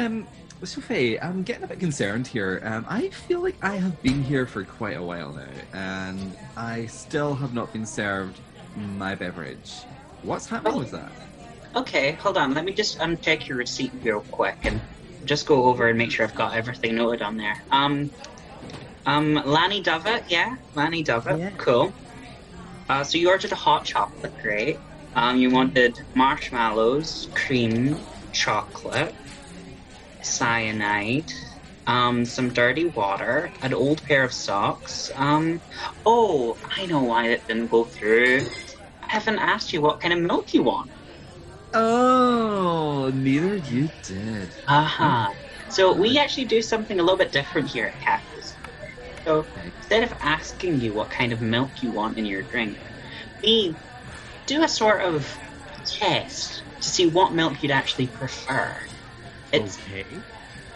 [0.00, 0.26] Um,
[0.64, 2.60] Sophie, I'm getting a bit concerned here.
[2.64, 5.46] Um, I feel like I have been here for quite a while now,
[5.78, 8.38] and I still have not been served
[8.76, 9.82] my beverage.
[10.22, 11.12] What's happening with that?
[11.76, 12.54] Okay, hold on.
[12.54, 14.80] Let me just uncheck your receipt real quick and
[15.26, 17.62] just go over and make sure I've got everything noted on there.
[17.70, 18.10] Um,
[19.06, 21.50] um, Lanny Dovett, yeah, Lanny Dovett, Yeah.
[21.58, 21.92] cool.
[22.88, 24.78] Uh, so you ordered a hot chocolate, great.
[25.14, 27.96] Um, you wanted marshmallows, cream,
[28.32, 29.14] chocolate,
[30.22, 31.30] cyanide,
[31.86, 35.10] um, some dirty water, an old pair of socks.
[35.14, 35.60] Um,
[36.04, 38.46] oh, I know why it didn't go through.
[39.02, 40.90] I haven't asked you what kind of milk you want.
[41.72, 44.50] Oh, neither you did.
[44.68, 45.32] Aha.
[45.68, 48.58] So we actually do something a little bit different here at Cactus.
[49.26, 52.78] So instead of asking you what kind of milk you want in your drink,
[53.42, 53.76] we
[54.46, 55.38] do a sort of
[55.84, 58.76] test to see what milk you'd actually prefer.
[59.52, 60.04] It's okay.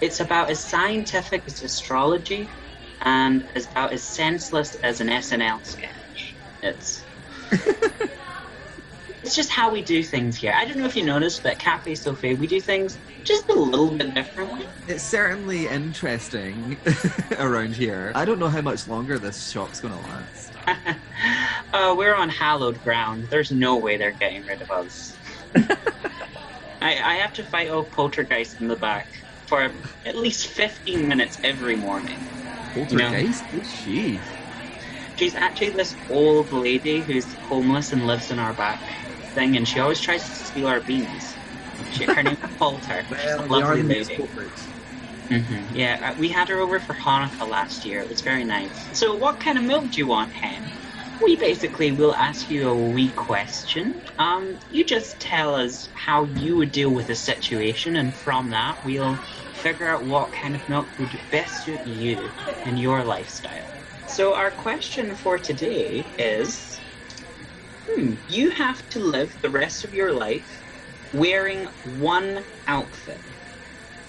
[0.00, 2.48] it's about as scientific as astrology
[3.02, 6.34] and as about as senseless as an SNL sketch.
[6.62, 7.04] It's
[9.22, 10.52] it's just how we do things here.
[10.56, 13.90] I don't know if you noticed, but Cafe Sophie, we do things just a little
[13.90, 14.66] bit differently.
[14.86, 16.78] It's certainly interesting
[17.38, 18.12] around here.
[18.14, 20.52] I don't know how much longer this shop's going to last.
[21.72, 23.28] uh, we're on hallowed ground.
[23.30, 25.16] There's no way they're getting rid of us.
[26.84, 29.08] I, I have to fight off poltergeist in the back
[29.48, 29.62] for
[30.04, 32.28] at least 15 minutes every morning.
[32.74, 33.46] Poltergeist?
[33.50, 34.22] Who's she?
[35.16, 38.82] She's actually this old lady who's homeless and lives in our back
[39.34, 41.38] thing, and she always tries to steal our beans.
[41.88, 43.06] She, her name's Polter.
[43.16, 44.16] She's a Well, we lovely the lady.
[44.16, 44.74] culprits.
[45.30, 48.00] hmm Yeah, uh, we had her over for Hanukkah last year.
[48.00, 48.90] It was very nice.
[48.92, 50.83] So, what kind of milk do you want, Hen?
[51.24, 54.02] We basically will ask you a wee question.
[54.18, 58.78] Um, you just tell us how you would deal with a situation, and from that,
[58.84, 59.22] we'll
[59.52, 62.34] figure out what kind of milk would best suit you
[62.64, 63.74] and your lifestyle.
[64.06, 66.82] So, our question for today is
[67.88, 70.62] hmm, you have to live the rest of your life
[71.12, 73.24] wearing one outfit.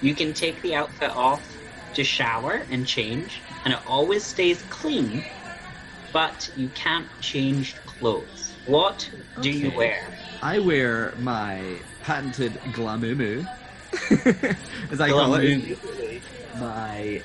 [0.00, 1.60] You can take the outfit off
[1.94, 5.26] to shower and change, and it always stays clean,
[6.12, 8.54] but you can't change clothes.
[8.66, 9.08] What
[9.40, 10.06] do you wear?
[10.42, 13.46] I wear my patented glamumu,
[14.90, 15.78] as I call it.
[16.58, 17.22] My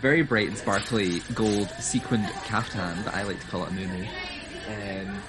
[0.00, 4.06] very bright and sparkly gold sequined caftan that I like to call it a mumu.
[4.68, 5.22] Um,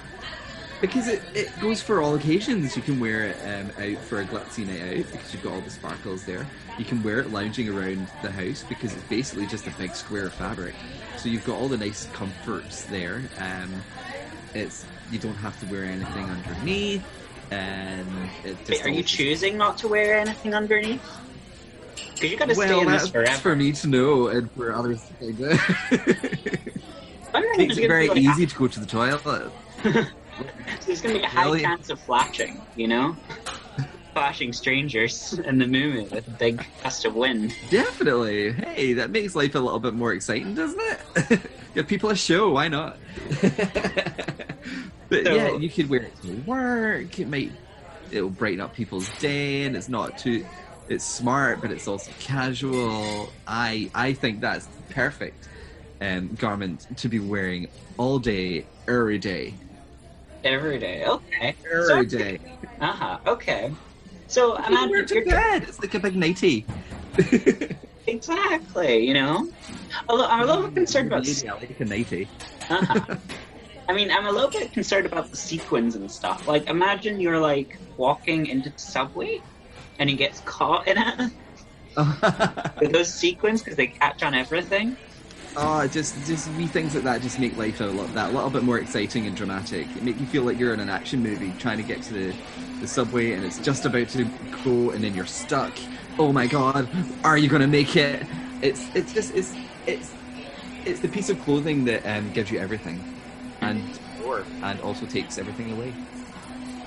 [0.80, 2.76] because it, it goes for all occasions.
[2.76, 5.60] You can wear it um, out for a glitzy night out because you've got all
[5.60, 6.46] the sparkles there.
[6.78, 10.26] You can wear it lounging around the house because it's basically just a big square
[10.26, 10.74] of fabric.
[11.16, 13.22] So you've got all the nice comforts there.
[13.38, 13.70] Um,
[14.54, 17.04] it's you don't have to wear anything underneath,
[17.50, 18.08] and
[18.44, 21.02] it Wait, are you choosing not to wear anything underneath?
[22.14, 23.38] Because you gotta stay Well, in this forever.
[23.38, 25.60] for me to know and for others to find out.
[27.34, 29.52] I'm not Makes it very like, easy to go to the toilet.
[30.86, 31.60] There's gonna be a high Really?
[31.62, 33.16] chance of flashing, you know?
[34.12, 37.54] flashing strangers in the moon with a big gust of wind.
[37.70, 38.52] Definitely.
[38.52, 41.40] Hey, that makes life a little bit more exciting, doesn't it?
[41.74, 42.50] Give people a show.
[42.50, 42.96] Why not?
[45.08, 47.18] but So- yeah, you could wear it to work.
[47.18, 47.52] It might.
[48.10, 50.44] It'll brighten up people's day, and it's not too.
[50.88, 53.30] It's smart, but it's also casual.
[53.46, 55.46] I I think that's the perfect
[56.00, 57.68] um, garment to be wearing
[57.98, 59.54] all day, every day,
[60.44, 61.04] Every day.
[61.06, 61.54] Okay.
[61.72, 62.38] every day.
[62.80, 63.18] Uh huh.
[63.26, 63.72] Okay.
[64.26, 65.62] So You can wear imagine it to bed.
[65.64, 66.66] It's like a big nightie.
[68.06, 69.06] exactly.
[69.06, 69.48] You know,
[70.08, 71.26] a li- I'm a little bit concerned about.
[71.26, 72.28] I like a nightie.
[72.68, 73.16] Uh-huh.
[73.88, 76.46] I mean, I'm a little bit concerned about the sequins and stuff.
[76.46, 79.40] Like, imagine you're like walking into the subway,
[79.98, 81.32] and he gets caught in it
[82.80, 84.96] with those sequins because they catch on everything.
[85.56, 88.50] Oh, just just wee things like that just make life a lot that a little
[88.50, 89.86] bit more exciting and dramatic.
[89.96, 92.34] It make you feel like you're in an action movie trying to get to the,
[92.80, 94.24] the subway and it's just about to
[94.64, 95.72] go and then you're stuck.
[96.18, 96.88] Oh my god,
[97.24, 98.24] are you gonna make it?
[98.62, 99.54] It's it's just it's
[99.86, 100.12] it's
[100.84, 103.02] it's the piece of clothing that um, gives you everything
[103.60, 103.82] and
[104.22, 105.92] more and also takes everything away.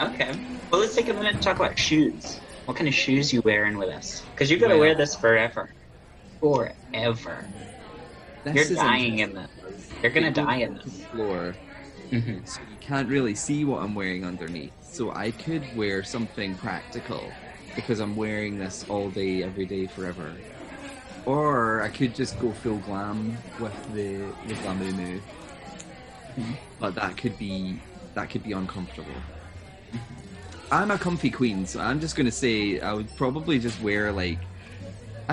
[0.02, 0.34] Okay.
[0.72, 2.40] Well, let's take a minute to talk about shoes.
[2.66, 4.24] What kind of shoes you wearing with us?
[4.34, 5.70] Because you're gonna Well- wear this forever.
[6.40, 7.46] Forever.
[8.44, 9.50] This You're dying in this.
[10.02, 10.86] You're gonna It die in to this.
[10.90, 11.58] the floor.
[12.12, 14.74] hmm so you can't really see what I'm wearing underneath.
[14.82, 17.38] So I could wear something practical
[17.76, 20.42] because I'm wearing this all day, every day, forever.
[21.26, 25.24] Or I could just go full glam with the the glamumu.
[26.80, 29.26] But that could be that could be uncomfortable.
[30.72, 34.48] I'm a comfy queen, so I'm just gonna say I would probably just wear like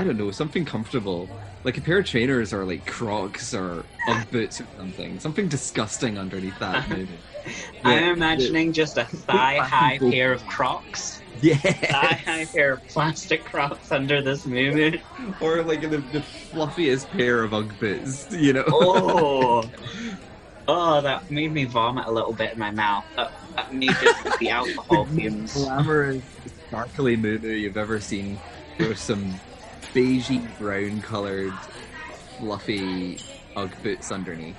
[0.00, 1.28] I don't know, something comfortable.
[1.62, 5.20] Like a pair of trainers or like Crocs or Ugg boots or something.
[5.20, 7.18] Something disgusting underneath that movie.
[7.84, 11.60] I'm Yeah, imagining just a thigh-high pair of Crocs, Yes.
[11.60, 15.02] thigh-high pair of plastic Crocs under this movie.
[15.42, 18.64] Or like the, the fluffiest pair of Ugg boots, you know?
[18.68, 19.70] Oh,
[20.66, 23.04] oh, that made me vomit a little bit in my mouth.
[23.16, 25.52] That, that made just the alcohol fumes.
[25.52, 26.24] glamorous,
[26.68, 28.38] sparkly movie you've ever seen
[28.78, 29.38] with some
[29.94, 31.52] beigey brown coloured,
[32.38, 33.18] fluffy
[33.56, 34.56] Ugg boots underneath.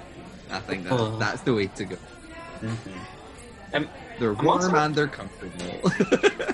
[0.50, 1.18] I think that's, Oh.
[1.18, 1.98] that's the way to go.
[3.74, 3.88] Um,
[4.20, 5.92] They're warm also- and they're comfortable.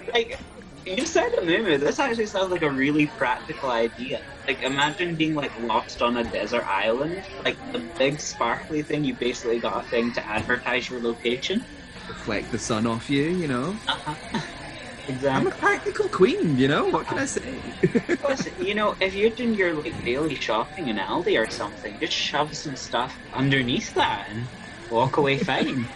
[0.13, 0.37] like
[0.85, 4.21] you said a moo this actually sounds like a really practical idea.
[4.47, 7.23] Like imagine being like lost on a desert island.
[7.43, 11.63] Like the big sparkly thing, you basically got a thing to advertise your location.
[12.07, 13.75] Reflect the sun off you, you know?
[13.87, 14.39] Uh-huh.
[15.09, 16.85] I'm a practical queen, you know?
[16.89, 17.41] What can I say?
[18.19, 22.13] Plus, you know, if you're doing your like daily shopping in Aldi or something, just
[22.13, 24.45] shove some stuff underneath that and
[24.91, 25.87] walk away fine.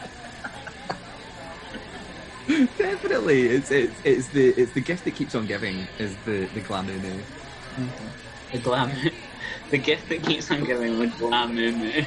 [2.48, 6.62] Definitely, it's, it's it's the it's the gift that keeps on giving is the the
[6.62, 6.92] glamour.
[6.92, 8.08] Mm-hmm.
[8.52, 8.92] The glam,
[9.72, 12.04] the gift that keeps on giving with glam moo moo.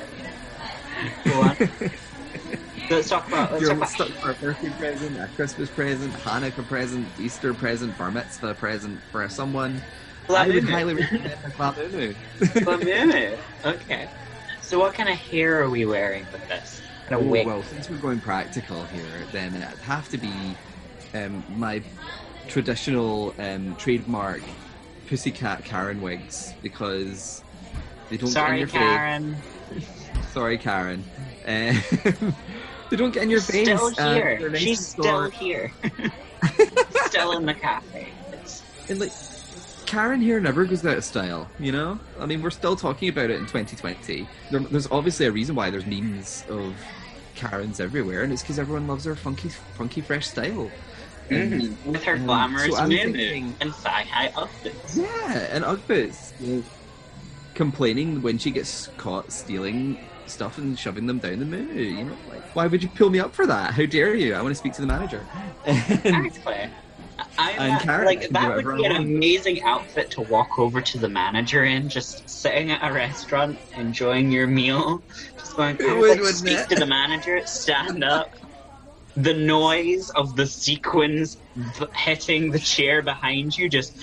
[1.24, 1.56] Go on.
[2.90, 3.52] Let's talk about.
[3.52, 7.54] Let's You're talk about stuck for a birthday present, a Christmas present, Hanukkah present, Easter
[7.54, 9.80] present, bar mitzvah present for someone.
[10.28, 12.14] I would highly recommend the
[12.78, 13.36] moo moo.
[13.64, 14.08] Okay.
[14.62, 16.80] So, what kind of hair are we wearing with this?
[17.08, 17.46] Kind of Oh, wig.
[17.46, 20.56] well, since we're going practical here, then it'd have to be
[21.14, 21.82] um, my
[22.48, 24.42] traditional um, trademark
[25.08, 27.42] pussycat Karen wigs because
[28.08, 29.36] they don't get in Sorry, your Karen.
[29.70, 30.08] face.
[30.32, 31.04] Sorry, Karen.
[31.46, 32.34] Um,
[32.90, 33.66] they don't get in your face.
[33.68, 34.38] Still uh, here.
[34.40, 35.32] they're She's and still short.
[35.34, 35.72] here.
[37.06, 38.08] still in the cafe.
[38.32, 39.12] It's, And like,
[39.86, 41.98] Karen here never goes out of style, you know?
[42.18, 44.26] I mean, we're still talking about it in 2020.
[44.50, 46.74] There, there's obviously a reason why there's memes of
[47.34, 50.70] Karens everywhere, and it's because everyone loves her funky, funky, fresh style.
[51.30, 54.96] And, with her um, glamorous so I'm moo moo thinking- and thigh high outfits.
[54.98, 56.32] Yeah, and Ugg boots.
[57.54, 62.16] Complaining when she gets caught stealing stuff and shoving them down the moo, you know?
[62.26, 63.74] Like, why would you pull me up for that?
[63.74, 64.34] How dare you?
[64.34, 65.24] I want to speak to the manager.
[65.66, 66.70] And- Exactly.
[67.38, 69.04] I, And that- like that would be I an want.
[69.06, 74.30] amazing outfit to walk over to the manager in, just sitting at a restaurant enjoying
[74.32, 75.02] your meal,
[75.38, 76.68] just going, It I would, would like, speak it?
[76.70, 78.30] to the manager, stand up.
[79.16, 81.36] The noise of the sequins
[81.94, 83.96] hitting the chair behind you just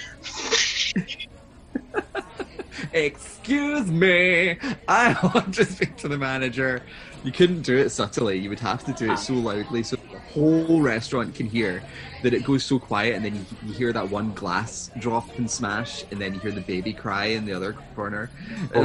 [2.94, 4.58] Excuse me,
[4.88, 6.86] I want to speak to the manager.
[7.24, 8.38] You couldn't do it subtly.
[8.38, 11.84] You would have to do it so loudly so the whole restaurant can hear
[12.24, 15.50] that it goes so quiet, and then you, you hear that one glass drop and
[15.50, 18.32] smash, and then you hear the baby cry in the other corner.
[18.74, 18.84] Oh.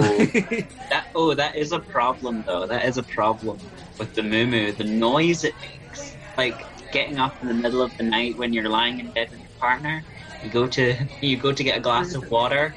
[0.91, 1.05] that.
[1.15, 2.67] Oh, that is a problem though.
[2.67, 3.59] That is a problem
[3.99, 4.73] with the moo moo.
[4.73, 8.69] The noise it makes, like getting up in the middle of the night when you're
[8.69, 10.05] lying in bed with your partner.
[10.43, 12.77] You go to you go to get a glass of water.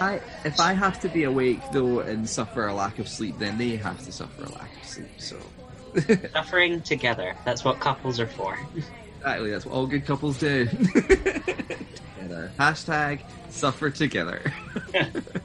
[0.00, 3.38] If I if I have to be awake though and suffer a lack of sleep,
[3.38, 5.08] then they have to suffer a lack of sleep.
[5.18, 5.36] So
[6.32, 7.34] Suffering together.
[7.44, 8.56] That's what couples are for.
[9.18, 10.66] exactly, that's what all good couples do.
[10.66, 12.52] together.
[12.58, 13.20] Hashtag
[13.50, 14.40] suffer together.
[14.76, 14.80] Oh.
[14.92, 15.42] That's what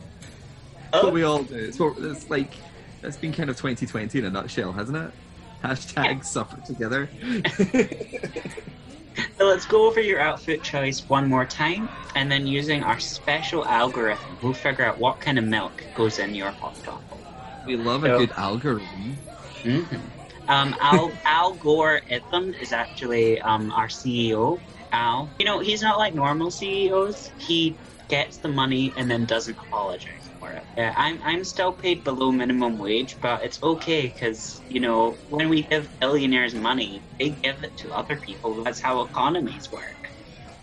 [0.93, 1.55] Oh, we all do.
[1.55, 2.51] It's, what, it's like
[3.01, 5.11] that's been kind of 2020 in a nutshell, hasn't it?
[5.63, 7.09] Hashtag suffer together.
[9.45, 13.65] so let's go over your outfit choice one more time, and then using our special
[13.67, 17.03] algorithm, we'll figure out what kind of milk goes in your hot dog.
[17.65, 19.23] we love a good algorithm.
[19.63, 19.83] hmm
[20.47, 24.59] Um, Al Al Gore Itham is actually um, our CEO.
[24.91, 27.31] Al, you know, he's not like normal CEOs.
[27.37, 30.63] He gets the money and then doesn't apologize for it.
[30.77, 35.49] Yeah, I'm I'm still paid below minimum wage, but it's okay because you know when
[35.49, 38.63] we give billionaires money, they give it to other people.
[38.63, 40.11] That's how economies work.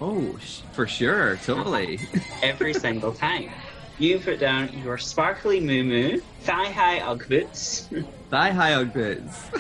[0.01, 1.99] Oh, sh- for sure, totally.
[2.43, 3.51] Every single time.
[3.99, 7.89] You put down your sparkly moo moo, thigh high Ugg boots,
[8.33, 9.51] Thigh high boots.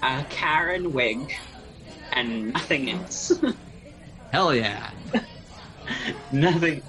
[0.00, 1.34] a Karen wig,
[2.12, 3.32] and nothing else.
[4.32, 4.92] Hell yeah.
[6.32, 6.82] nothing.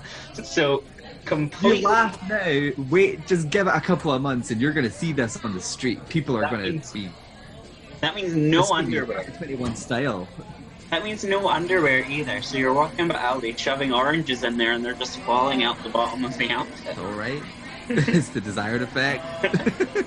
[0.44, 0.84] So You
[1.26, 1.82] completely.
[1.82, 2.70] laugh now.
[2.92, 5.56] Wait, just give it a couple of months, and you're going to see this on
[5.56, 6.08] the street.
[6.08, 7.10] People are That to means be
[8.02, 9.24] That means no this could be underwear.
[9.40, 10.28] 21 style.
[10.92, 12.44] That means no underwear either.
[12.44, 15.90] So you're walking about Aldi, shoving oranges in there, and they're just falling out the
[15.90, 17.42] bottom of the outfit, All right.
[17.90, 19.24] it's the desired effect.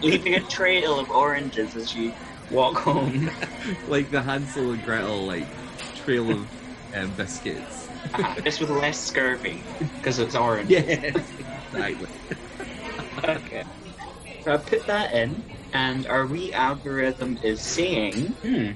[0.03, 2.13] leaving a trail of oranges as you
[2.51, 3.31] walk home.
[3.89, 5.47] like the Hansel and Gretel like
[5.97, 6.49] trail of
[6.95, 7.89] um, biscuits.
[8.43, 9.63] Just with less scurvy,
[9.97, 10.71] because it's orange.
[10.71, 11.17] Yes,
[11.73, 12.09] exactly.
[13.25, 13.65] Okay.
[14.43, 15.43] So I put that in,
[15.73, 18.71] and our wee algorithm is saying, hmm,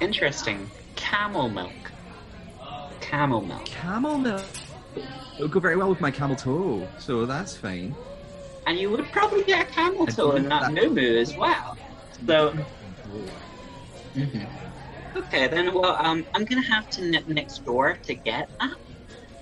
[0.00, 1.72] interesting, camel milk.
[3.00, 3.64] Camel milk.
[3.64, 4.44] Camel milk.
[5.36, 7.94] It'll go very well with my camel toe, so that's fine.
[8.68, 11.78] And you would probably get a camel toe don't that know as well.
[12.26, 12.54] So,
[14.14, 14.46] mhm.
[15.16, 18.76] okay, then, well, um, I'm gonna have to nip next door to get that.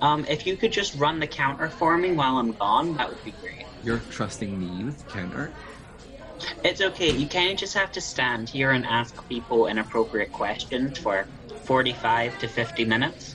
[0.00, 3.24] Um, if you could just run the counter for me while I'm gone, that would
[3.24, 3.64] be great.
[3.82, 5.52] You're trusting me with the counter.
[6.62, 7.10] It's okay.
[7.10, 11.26] You kind of just have to stand here and ask people inappropriate questions for
[11.64, 13.34] 45 to 50 minutes.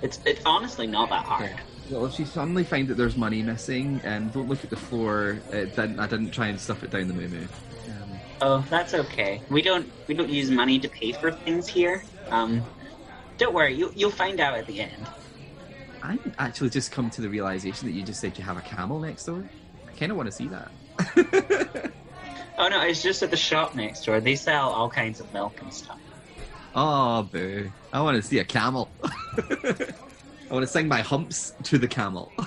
[0.00, 1.60] It's it's honestly not that hard.
[1.90, 5.38] Well, if you suddenly find that there's money missing, um, don't look at the floor.
[5.50, 7.42] Didn't, I didn't try and stuff it down the moo moo.
[7.42, 7.48] Um,
[8.40, 9.40] Oh, that's okay.
[9.50, 12.04] We don't we don't use money to pay for things here.
[12.30, 12.62] Um,
[13.38, 13.74] don't worry.
[13.74, 15.06] You you'll find out at the end.
[16.02, 19.00] I'm actually just come to the realization that you just said you have a camel
[19.00, 19.48] next door.
[19.88, 21.92] I kind of want to see that.
[22.60, 24.20] Oh no, it's just at the shop next door.
[24.20, 25.96] They sell all kinds of milk and stuff.
[26.74, 27.70] oh, boo!
[27.92, 28.90] I want to see a camel.
[30.50, 32.32] I want to sing my humps to the camel.